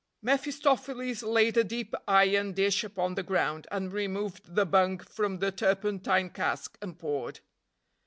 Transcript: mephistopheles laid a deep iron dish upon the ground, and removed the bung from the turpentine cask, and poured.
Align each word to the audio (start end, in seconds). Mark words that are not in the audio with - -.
mephistopheles 0.23 1.21
laid 1.21 1.55
a 1.55 1.63
deep 1.63 1.93
iron 2.07 2.53
dish 2.53 2.83
upon 2.83 3.13
the 3.13 3.21
ground, 3.21 3.67
and 3.69 3.93
removed 3.93 4.55
the 4.55 4.65
bung 4.65 4.97
from 4.97 5.37
the 5.37 5.51
turpentine 5.51 6.31
cask, 6.31 6.75
and 6.81 6.97
poured. 6.97 7.39